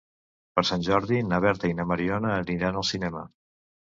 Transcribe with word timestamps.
Per 0.53 0.61
Sant 0.69 0.85
Jordi 0.87 1.19
na 1.33 1.41
Berta 1.43 1.69
i 1.73 1.77
na 1.81 1.85
Mariona 1.91 2.33
aniran 2.37 2.79
al 2.83 2.87
cinema. 2.93 3.25